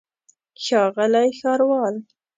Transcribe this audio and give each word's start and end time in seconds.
ښاغلی 0.63 1.27
ښاروال. 1.39 1.95